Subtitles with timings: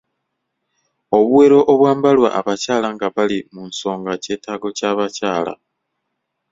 [1.17, 5.53] Obuwero obwambalwa abakyaala nga bali munsonga kyetaago ky'abakyala.